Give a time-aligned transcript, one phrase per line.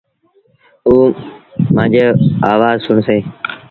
[0.87, 0.93] او
[1.75, 2.19] مآݩجيٚ
[2.51, 3.23] آوآز سُڻسيݩ